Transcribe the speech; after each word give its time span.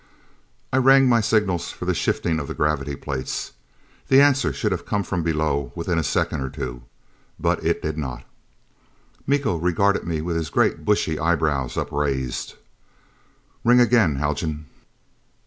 I 0.73 0.77
rang 0.77 1.07
my 1.07 1.21
signals 1.21 1.69
for 1.69 1.85
the 1.85 1.93
shifting 1.93 2.39
of 2.39 2.47
the 2.47 2.55
gravity 2.55 2.95
plates. 2.95 3.51
The 4.07 4.19
answer 4.19 4.51
should 4.51 4.71
have 4.71 4.83
come 4.83 5.03
from 5.03 5.21
below 5.21 5.71
within 5.75 5.99
a 5.99 6.03
second 6.03 6.41
or 6.41 6.49
two. 6.49 6.81
But 7.39 7.63
it 7.63 7.83
did 7.83 7.99
not. 7.99 8.23
Miko 9.27 9.57
regarded 9.57 10.03
me 10.07 10.19
with 10.21 10.37
his 10.37 10.49
great 10.49 10.85
bushy 10.85 11.19
eyebrows 11.19 11.77
upraised. 11.77 12.55
"Ring 13.63 13.79
again, 13.79 14.15
Haljan." 14.15 14.65